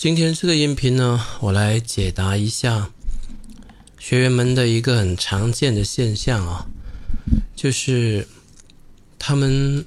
[0.00, 2.90] 今天这个音频呢，我来解答一下
[3.98, 6.66] 学员们的一个很常见的现象啊，
[7.54, 8.26] 就是
[9.18, 9.84] 他们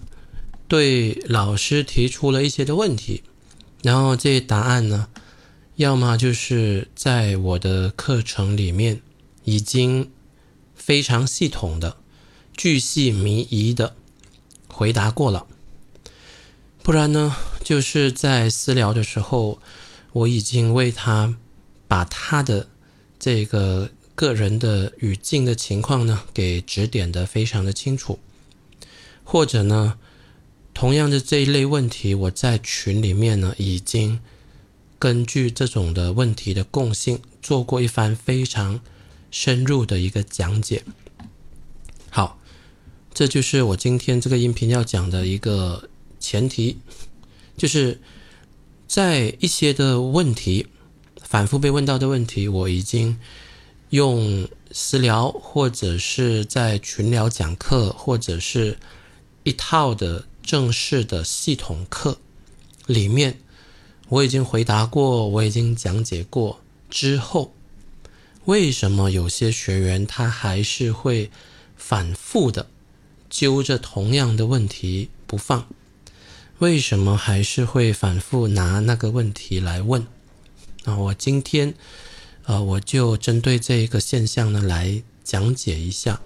[0.67, 3.23] 对老师提出了一些的问题，
[3.81, 5.07] 然后这些答案呢，
[5.77, 9.01] 要么就是在我的课程里面
[9.45, 10.11] 已经
[10.75, 11.97] 非常系统的、
[12.55, 13.95] 巨细靡遗的
[14.67, 15.47] 回答过了，
[16.83, 19.57] 不然呢，就是在私聊的时候。
[20.13, 21.35] 我已经为他
[21.87, 22.69] 把他的
[23.19, 28.19] 这个个人的语境的情况呢，给指点的非常的清楚，
[29.23, 29.97] 或者呢，
[30.73, 34.19] 同样的这一类问题，我在群里面呢，已经
[34.99, 38.79] 根据这种的问题的共性，做过一番非常
[39.31, 40.83] 深入的一个讲解。
[42.11, 42.39] 好，
[43.13, 45.89] 这就是我今天这个音频要讲的一个
[46.19, 46.77] 前提，
[47.57, 47.99] 就是。
[48.93, 50.67] 在一些的问题
[51.19, 53.17] 反复被问到的问题，我已经
[53.89, 58.77] 用私聊或者是在群聊讲课，或者是
[59.41, 62.19] 一套的正式的系统课
[62.85, 63.39] 里面，
[64.09, 66.59] 我已经回答过，我已经讲解过
[66.91, 67.51] 之后，
[68.45, 71.31] 为什么有些学员他还是会
[71.75, 72.67] 反复的
[73.27, 75.65] 揪着同样的问题不放？
[76.63, 80.07] 为什么还是会反复拿那个问题来问？
[80.85, 81.73] 那我今天，
[82.45, 86.21] 呃，我就针对这一个现象呢来讲解一下。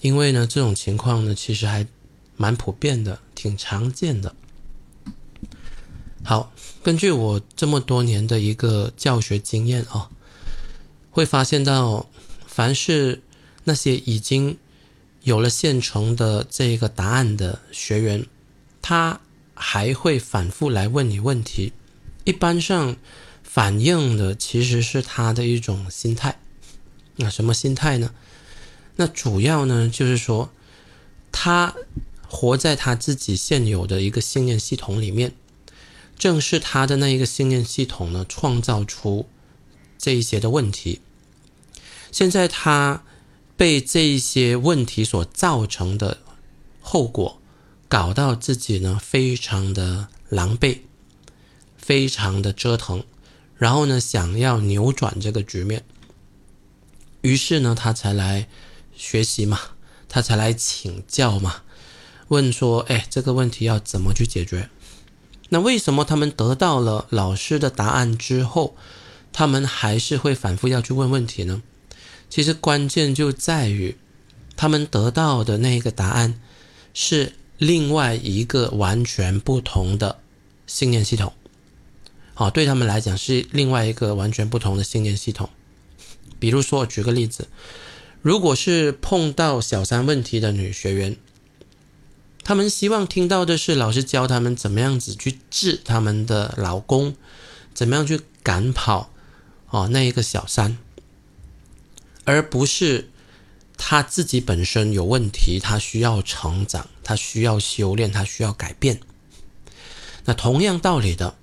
[0.00, 1.88] 因为呢，这种情况呢，其实还
[2.36, 4.36] 蛮普遍的，挺常见的。
[6.22, 6.52] 好，
[6.84, 10.08] 根据我这么多年的一个教学经验啊，
[11.10, 12.08] 会发现到，
[12.46, 13.22] 凡是
[13.64, 14.56] 那些已经
[15.24, 18.24] 有了现成的这一个答案的学员，
[18.80, 19.18] 他。
[19.54, 21.72] 还会反复来问你问题，
[22.24, 22.96] 一般上
[23.42, 26.40] 反映的其实是他的一种心态。
[27.16, 28.12] 那什么心态呢？
[28.96, 30.50] 那主要呢就是说，
[31.30, 31.74] 他
[32.26, 35.32] 活在他自己现有的一个信念系统里面，
[36.18, 39.28] 正是他的那一个信念系统呢，创造出
[39.96, 41.00] 这一些的问题。
[42.10, 43.04] 现在他
[43.56, 46.18] 被这一些问题所造成的
[46.80, 47.40] 后果。
[47.88, 50.78] 搞到自己呢，非常的狼狈，
[51.76, 53.04] 非常的折腾，
[53.56, 55.84] 然后呢，想要扭转这个局面，
[57.20, 58.48] 于是呢，他才来
[58.96, 59.60] 学习嘛，
[60.08, 61.62] 他才来请教嘛，
[62.28, 64.70] 问说，哎，这个问题要怎么去解决？
[65.50, 68.74] 那为什么他们得到了老师的答案之后，
[69.32, 71.62] 他们还是会反复要去问问题呢？
[72.28, 73.96] 其实关键就在于，
[74.56, 76.40] 他们得到的那一个答案
[76.92, 77.34] 是。
[77.58, 80.18] 另外一个完全不同的
[80.66, 81.32] 信念系统，
[82.34, 85.48] 好，对他们来讲是另外一个完全不同的信念系统。
[86.40, 87.48] 比如说，举个例子，
[88.20, 91.16] 如果是碰到小三问题的女学员，
[92.42, 97.14] 他们希望听到的是老师教他们怎么样子去治他们的老公，
[97.72, 99.10] 怎么样去赶跑
[99.70, 100.76] 哦那一个小三，
[102.24, 103.08] 而不是。
[103.86, 108.98] 他自己本身有问题，他需要成长，他需要修炼，他需要改变。
[110.24, 111.36] 那同样道理的，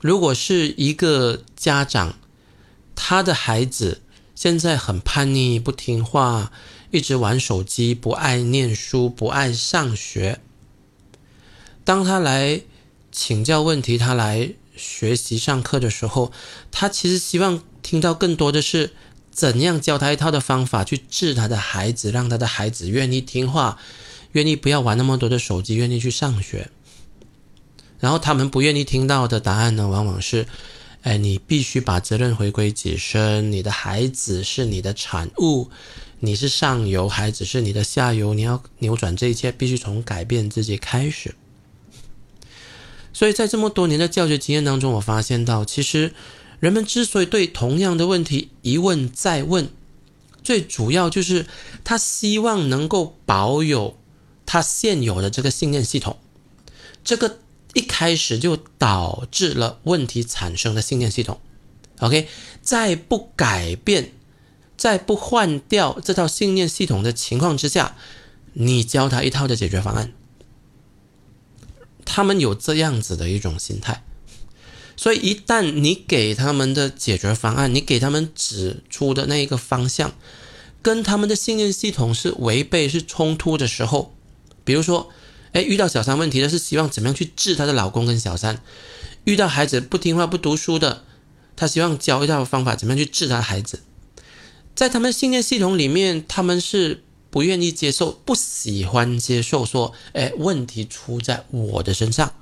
[0.00, 2.18] 如果是一个家长，
[2.96, 4.02] 他的孩子
[4.34, 6.50] 现在很叛逆、不听话，
[6.90, 10.40] 一直玩手机，不爱念书，不爱上学，
[11.84, 12.62] 当他来
[13.12, 16.32] 请教问题，他来学习上课的时候，
[16.72, 18.90] 他其实希望听到更多的是。
[19.30, 23.78] 怎样教他一套的方法去治他的孩子，让他的孩子愿意听话，
[24.32, 26.68] 愿意不要玩那么多的手机，愿意去上学。
[28.00, 30.46] 然后他们不愿意听到的答案呢，往往是：
[31.02, 35.70] 哎，你必须把责任回归己身，你的孩子是你的产物，
[36.18, 41.34] 你是上游，孩子是你的下游，你要扭转这一切，必须从改变自己开始。
[43.12, 46.12] 所以在这么多年的教学经验当中，我发现到其实。
[46.60, 49.70] 人们之所以对同样的问题一问再问，
[50.44, 51.46] 最主要就是
[51.82, 53.96] 他希望能够保有
[54.46, 56.18] 他现有的这个信念系统。
[57.02, 57.38] 这个
[57.72, 61.40] 一开始就导致了问题产生的信念系统。
[62.00, 62.28] OK，
[62.60, 64.12] 在不改变、
[64.76, 67.96] 在不换掉这套信念系统的情况之下，
[68.52, 70.12] 你教他一套的解决方案，
[72.04, 74.04] 他们有这样子的一种心态。
[75.00, 80.12] 所以，一旦你给他们的解决方案，你给他们指出的那一个方向，
[80.82, 84.14] 跟他们的信念系统是违背、是冲突的时候，
[84.62, 85.08] 比如说，
[85.52, 88.56] 哎，遇到小三问题的是希望怎么样去治她的老公跟小三；
[89.24, 91.04] 遇到孩子不听话、不读书的，
[91.56, 93.80] 他希望教一套方法，怎么样去治他孩子。
[94.74, 102.34] 在他们信念系统里面，他们是不愿意接受、不喜欢接受说：“哎，问题出在我的身上，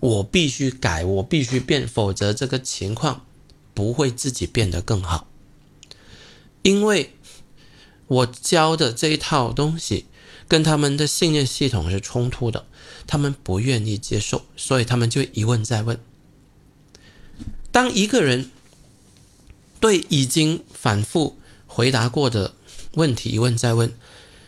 [0.00, 3.26] 我必须改，我必须变，否则这个情况
[3.74, 5.28] 不会自己变得更好。”
[6.62, 7.14] 因为
[8.08, 10.06] 我教的这一套东西
[10.48, 12.66] 跟他们的信念系统是冲突的，
[13.06, 15.98] 他们不愿意接受，所以他们就一问再问。
[17.70, 18.50] 当一个人
[19.80, 22.54] 对已经反复回答过的
[22.94, 23.92] 问题一问再问，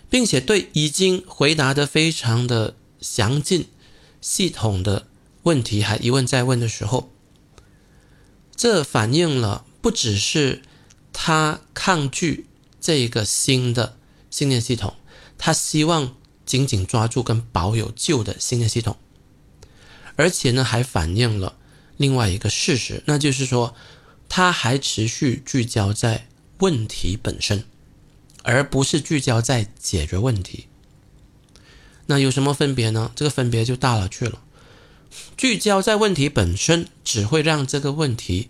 [0.08, 3.68] 并且对已经回答的非常的详尽、
[4.20, 5.06] 系统的
[5.48, 7.10] 问题还一问再问的时候，
[8.54, 10.62] 这反映了不只是
[11.12, 12.46] 他抗拒
[12.80, 13.96] 这个新的
[14.30, 14.94] 信念系统，
[15.38, 16.14] 他希望
[16.44, 18.96] 紧紧抓住跟保有旧的信念系统，
[20.16, 21.56] 而且呢，还反映了
[21.96, 23.74] 另外一个事实，那就是说，
[24.28, 26.28] 他还持续聚焦在。
[26.60, 27.62] 问题本身，
[28.42, 30.66] 而不是聚焦在解决问题。
[32.06, 33.12] 那有什么分别呢？
[33.14, 34.42] 这个分别就大了去了。
[35.36, 38.48] 聚焦在问题本身，只会让这个问题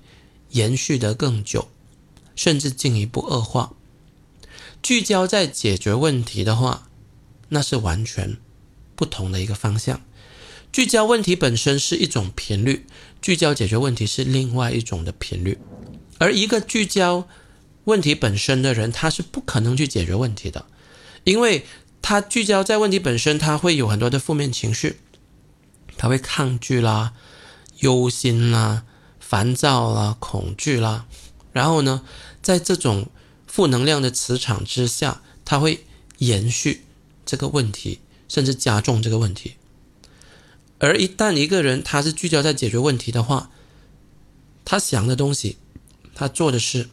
[0.51, 1.69] 延续得更久，
[2.35, 3.73] 甚至进一步恶化。
[4.83, 6.89] 聚焦在解决问题的话，
[7.49, 8.37] 那是完全
[8.95, 10.01] 不同的一个方向。
[10.73, 12.87] 聚焦问题本身是一种频率，
[13.21, 15.59] 聚焦解决问题是另外一种的频率。
[16.19, 17.29] 而一个聚焦。
[17.85, 20.67] 问题本身的人，他是不可能去解决问题的，
[21.25, 21.65] 因为
[22.03, 24.99] 他聚焦在问题本身，他会有很多的负面情绪，
[25.99, 27.13] 他会抗拒啦、
[27.81, 28.85] 忧心啦、
[29.21, 31.05] 烦躁啦、恐惧啦，
[31.53, 32.03] 然后呢，
[32.41, 33.11] 在这种
[33.47, 35.85] 负能量的磁场之下，他会
[36.17, 36.87] 延续
[37.27, 39.57] 这个问题，甚至加重这个问题。
[40.79, 43.51] 而一旦一个人他是聚焦在解决问题的话，
[44.65, 45.59] 他想的东西，
[46.15, 46.89] 他做的事。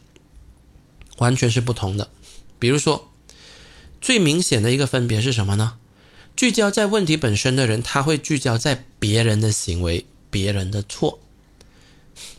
[1.18, 2.10] 完全是不同的。
[2.58, 3.10] 比如说，
[4.02, 5.78] 最明显的一个分别是什么呢？
[6.36, 11.18] 聚焦在问题本身的人，他会聚焦在别人的行为、别人的错。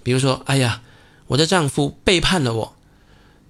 [0.03, 0.83] 比如说，哎呀，
[1.27, 2.75] 我的丈夫背叛了我，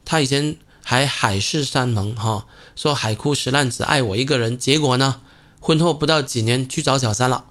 [0.06, 2.46] 他以前还海誓山盟哈，
[2.78, 5.22] 说海枯石烂只爱我一个人，结果呢，
[5.60, 7.46] 婚后不到几年去找小三了。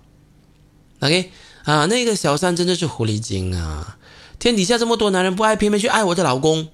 [1.00, 1.31] OK
[1.64, 3.98] 啊，那个小三真的是狐狸精啊！
[4.38, 6.69] 天底下这么多男人不爱，偏偏去爱我的老公。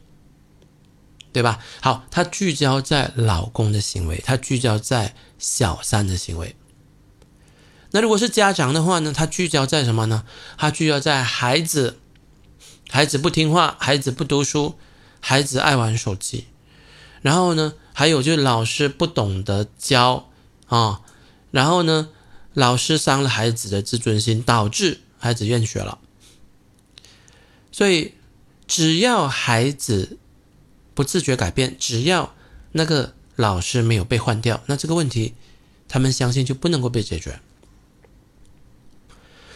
[1.32, 1.58] 对吧？
[1.81, 6.55] 好，他聚焦在老公的行为，他聚焦在小三的行为。
[7.93, 9.12] 那如果是家长的话呢？
[9.14, 10.25] 他聚焦在什么呢？
[10.58, 11.99] 他聚焦在孩子，
[12.90, 14.75] 孩子不听话，孩子不读书，
[15.20, 16.49] 孩子爱玩手机。
[17.23, 20.31] 然后呢，还有就是老师不懂得教
[20.67, 21.00] 啊，
[21.50, 22.11] 然后呢，
[22.52, 25.99] 老师伤了孩子的自尊心，导致孩子厌学了。
[27.70, 28.14] 所以，
[28.67, 30.19] 只要孩子。
[30.94, 32.35] 不自觉改变，只要
[32.73, 35.35] 那个老师没有被换掉，那这个问题，
[35.89, 37.41] 他们相信就不能够被解决。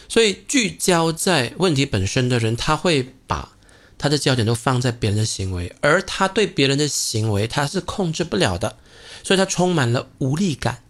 [0.08, 3.56] 所以聚焦在问题本身的人，他会把
[3.98, 8.78] 他的焦点都放在别人的行为，而他对别人的行为他是控制不了的，
[9.22, 10.82] 所以他充满了无力感。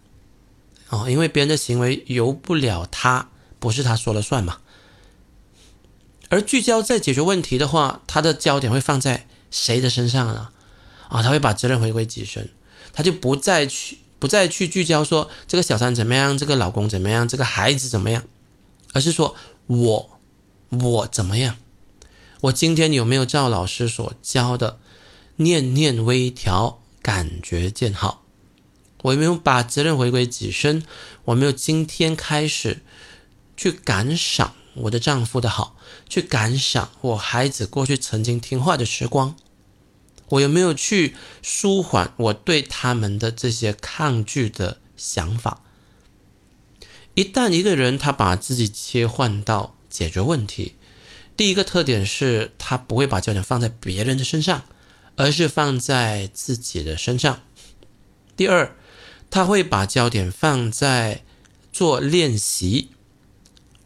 [0.89, 3.29] 哦，因为别人的行为由不了他，
[3.59, 4.59] 不是他说了算嘛。
[6.29, 9.27] 而聚焦在解决问题的话，他的焦点会放在。
[9.51, 10.49] 谁的身上呢？
[11.09, 12.49] 啊，他会把责任回归己身，
[12.91, 18.23] 他就不再去不再去聚焦说这个小三怎么样，这个老公怎么样，这个孩子怎么样，
[18.93, 19.35] 而是说
[19.67, 20.19] 我
[20.69, 21.55] 我怎么样，
[22.41, 24.79] 我今天有没有照老师所教的
[25.37, 28.23] 念念微调，感觉见好？
[29.03, 30.83] 我有没有把责任回归己身？
[31.25, 32.81] 我没有今天开始
[33.55, 34.55] 去感赏。
[34.73, 35.76] 我的丈夫的好，
[36.09, 39.35] 去感想我孩子过去曾经听话的时光，
[40.29, 45.61] 我有没有去舒缓我对他们的这些抗拒的想法？
[47.13, 50.75] 一旦一个人他把自己切换到解决问题，
[51.35, 54.63] 第一个特点是他不会把焦点放在别人的身上，
[55.15, 57.41] 而是放在自己的身上。
[58.35, 58.75] 第二，
[59.29, 61.23] 他会把焦点放在
[61.71, 62.89] 做练习。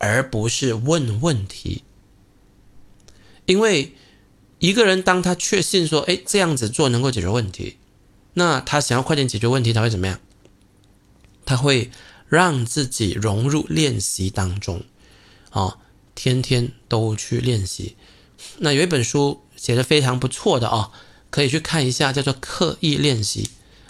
[0.03, 1.83] 而不是问问题，
[3.51, 3.93] 因为
[4.59, 7.77] 一个人当他确信说，哎，这样子做能够解决问题，
[8.35, 10.19] 那他想要快点解决问题，他会怎么样？
[11.45, 11.91] 他会
[12.29, 14.83] 让自己融入练习当中，
[15.49, 15.79] 啊，
[16.15, 17.97] 天天都去练习。
[18.59, 20.91] 那有一本书写的非常不错的啊，
[21.29, 23.43] 可以去看一下，叫做《刻意练习》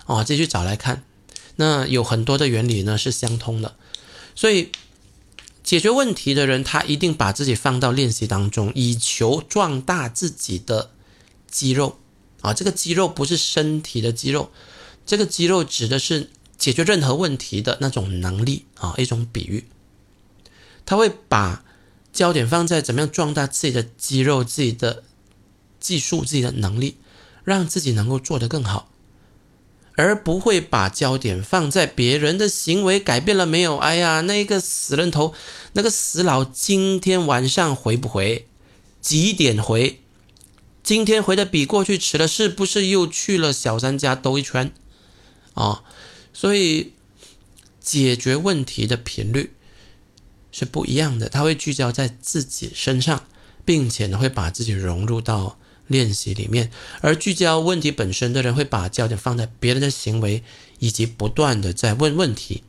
[0.07, 1.03] 哦，继续找来看。
[1.57, 3.75] 那有很多的原理呢是相通的，
[4.33, 4.71] 所以。
[5.63, 10.91] 解决问题的人，他一定把自己放到练习当中，以求壮大自己的
[11.49, 11.99] 肌肉
[12.41, 12.53] 啊。
[12.53, 14.51] 这个肌肉不是身体的肌肉，
[15.05, 19.65] 这个肌肉指的是解决任何问题的那种能力啊，一种比喻。
[20.85, 21.63] 他会把
[22.11, 25.03] 焦点放在怎么样壮大自己的肌肉、自己的
[25.79, 26.97] 技术、自己的能力，
[27.43, 28.90] 让自己能够做得更好。
[29.95, 33.77] 而不会把焦点放在别人的行为改变了没有？
[33.77, 35.33] 哎呀，那个死人头，
[35.73, 38.47] 那个死佬今天晚上回不回？
[39.01, 39.99] 几点回？
[40.81, 44.71] 今天回的比过去迟了，是不是又去了小三家兜一圈？
[45.53, 45.83] 啊，
[46.33, 46.93] 所以
[47.79, 49.53] 解决问题的频率
[50.51, 53.25] 是不一样的，他会聚焦在自己身上，
[53.65, 55.57] 并且呢会把自己融入到。
[55.91, 56.71] 练习里面，
[57.01, 60.43] 而聚焦问题本身的人会把焦点放在别人的行为，
[60.79, 62.63] 以及不断的在问问题，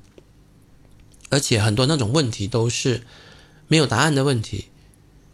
[1.31, 3.05] 而且很多那种问题都是
[3.69, 4.67] 没有答案的问题，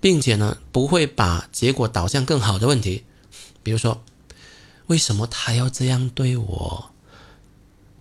[0.01, 3.05] 并且呢不会把结果导向更好的问题，
[3.63, 4.05] 比如说
[4.89, 6.91] 为什么他要这样对我？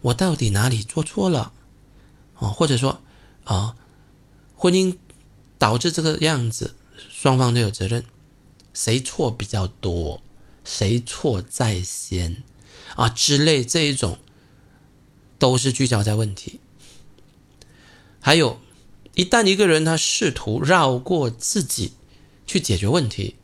[0.01, 1.53] 我到底哪里做错了？
[2.37, 3.01] 哦，或者说
[3.45, 3.75] 啊，
[4.55, 4.95] 婚姻
[5.57, 6.75] 导致这个样子，
[7.09, 8.03] 双方都有责任。
[8.77, 10.21] 谁错比较多，
[10.63, 12.43] 谁错在先
[12.95, 14.19] 啊之类这一种，
[15.39, 16.59] 都是聚焦在问题。
[18.19, 18.59] 还有，
[19.15, 21.93] 一旦一个人他试图绕过自己
[22.45, 23.35] 去解决问题，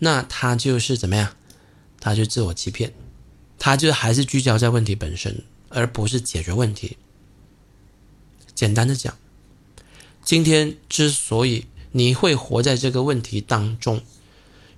[0.00, 1.36] 那他就是怎么样？
[2.00, 2.92] 他就自我欺骗，
[3.60, 6.96] 他就还是聚焦在问题本身，而不是解决问题。
[8.56, 9.16] 简单的讲，
[10.24, 14.02] 今天之所以你会活在这个问题当中。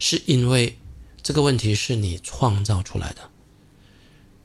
[0.05, 0.81] 是因为
[1.23, 3.31] 这个问题是你创造出来的，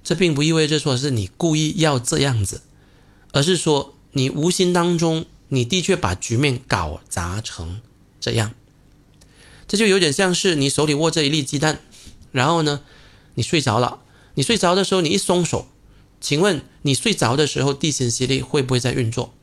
[0.04, 2.62] 这并不意味着说是你故意要这样子，
[3.32, 7.82] 而是说你无形当中你的确把局面搞砸成
[8.20, 8.54] 这样。
[9.68, 11.80] 这就有点像是你手里握着一粒鸡蛋，
[12.32, 12.84] 然后呢，
[13.34, 14.04] 你睡着了，
[14.36, 15.68] 你睡着的时候你一松手，
[16.22, 19.34] 请问你睡着的时候地心吸力会不会在运作？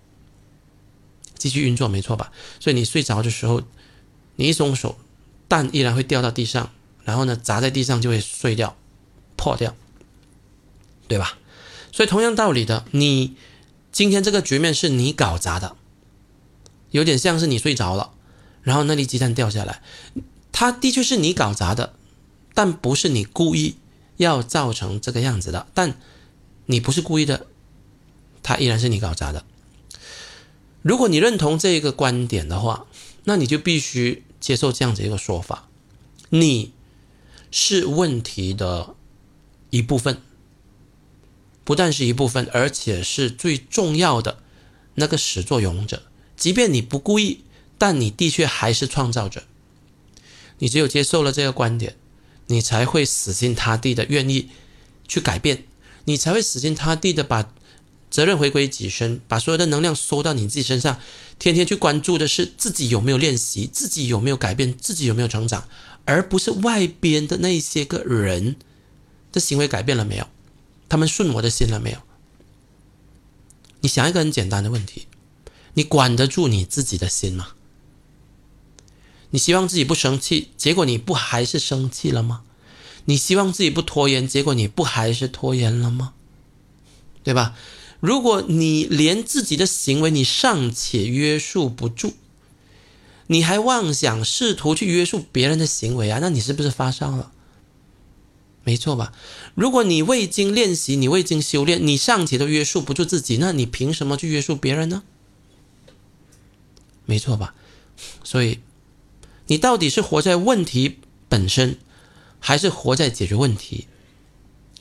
[1.36, 2.30] 继续运作没错吧？
[2.60, 3.62] 所以你睡着的时候，
[4.36, 4.96] 你一松手。
[5.46, 6.70] 蛋依然会掉到地上，
[7.04, 8.76] 然后呢，砸在地上就会碎掉、
[9.36, 9.74] 破掉，
[11.06, 11.38] 对吧？
[11.92, 13.36] 所以同样道理的，你
[13.92, 15.76] 今天这个局面是你搞砸的，
[16.90, 18.12] 有点像是你睡着了，
[18.62, 19.82] 然后那粒鸡蛋掉下来，
[20.50, 21.94] 它的确是你搞砸的，
[22.54, 23.76] 但不是你故意
[24.16, 25.66] 要造成这个样子的。
[25.74, 25.96] 但
[26.66, 27.46] 你不是故意的，
[28.42, 29.44] 它依然是你搞砸的。
[30.82, 32.86] 如果你认同这个观点的话，
[33.24, 34.24] 那你就必须。
[34.44, 35.70] 接受这样子一个说法，
[36.28, 36.74] 你
[37.50, 38.94] 是问题的
[39.70, 40.20] 一部分，
[41.64, 44.40] 不但是一部分，而且是最重要的
[44.96, 46.02] 那个始作俑者。
[46.36, 47.40] 即便你不故意，
[47.78, 49.44] 但你的确还是创造者。
[50.58, 51.96] 你只有接受了这个观点，
[52.48, 54.50] 你才会死心塌地的愿意
[55.08, 55.64] 去改变，
[56.04, 57.53] 你才会死心塌地的把。
[58.14, 61.00] 责任回归己身，把所有的能量收到你自己身上，
[61.40, 65.66] 天天去关注的是自己有没有练习，自己有没有改变，自己有没有成长，
[66.04, 68.54] 而不是外边的那些个人
[69.32, 70.28] 的行为改变了没有，
[70.88, 71.98] 他们顺我的心了没有？
[73.80, 75.08] 你想一个很简单的问题：
[75.72, 77.48] 你管得住你自己的心吗？
[79.30, 82.44] 你希望自己不生气，结果你不还是生气了吗？
[83.06, 86.12] 你希望自己不拖延，结果你不还是拖延了吗？
[87.24, 87.56] 对吧？
[88.04, 92.12] 如果你连自己的行为你尚且约束不住，
[93.28, 96.18] 你还妄想试图去约束别人的行为啊？
[96.20, 97.32] 那你是不是发烧了？
[98.62, 99.14] 没错吧？
[99.54, 105.02] 如果你未经练习，你未经修炼，你尚且都约束不住自己，那你凭什么去约束别人呢？
[107.06, 107.54] 没错吧？
[108.22, 108.60] 所以，
[109.46, 110.98] 你到底是活在问题
[111.30, 111.78] 本身，
[112.38, 113.86] 还是活在解决问题？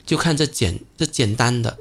[0.05, 1.77] 就看这简这简单的。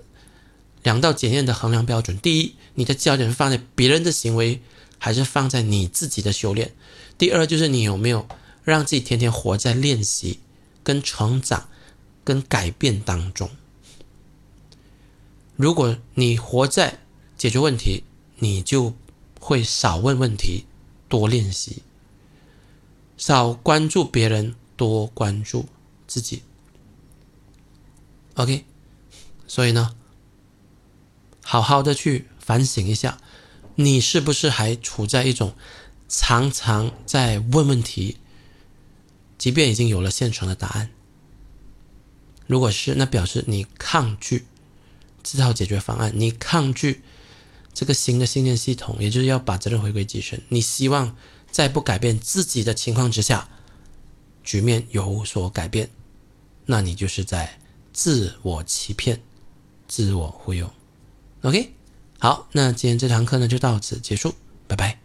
[0.83, 4.61] 两道检验的衡量标准：第一，你的焦点放在别人的行为，
[4.99, 6.75] 还是放在你自己的修炼？
[7.17, 8.27] 第二，就是你有没有
[8.65, 10.41] 让自己天天活在练习、
[10.83, 11.69] 跟成长、
[12.25, 13.51] 跟改变当中？
[15.55, 16.99] 如果你活在
[17.37, 18.05] 解决问题，
[18.39, 18.95] 你就
[19.39, 20.67] 会少问问题，
[21.09, 21.83] 多练习；
[23.17, 25.67] 少关注别人，多关注
[26.09, 26.43] 自己。
[28.35, 28.65] OK，
[29.47, 29.95] 所以呢？
[31.43, 33.19] 好好的去反省一下，
[33.75, 35.55] 你是不是还处在一种
[36.09, 38.19] 常常在问问题，
[39.37, 40.91] 即便已经有了现成的答案。
[42.47, 44.47] 如果是，那表示你抗拒
[45.23, 47.03] 这套解决方案，你抗拒
[47.73, 50.43] 这个新的信念系统，也就是要把责任回归自身。
[50.49, 51.17] 你希望
[51.51, 53.49] 在不改变自己的情况之下，
[54.45, 55.91] 局面有所改变，
[56.67, 57.59] 那你就是在
[57.93, 59.23] 自我欺骗、
[59.89, 60.71] 自我忽悠。
[61.43, 61.73] ok
[62.19, 64.35] 好那今天这堂课呢就到此结束
[64.69, 65.02] 拜拜。